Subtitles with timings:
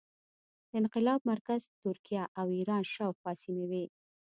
[0.67, 3.85] د انقلاب مرکز ترکیه او ایران شاوخوا سیمې وې.